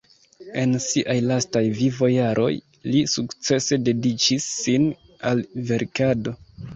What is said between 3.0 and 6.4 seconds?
sukcese dediĉis sin al verkado.